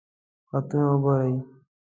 [0.49, 1.35] خطونه ګوری؟